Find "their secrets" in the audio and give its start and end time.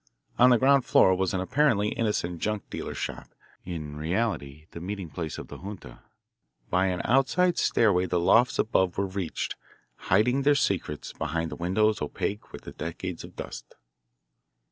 10.41-11.13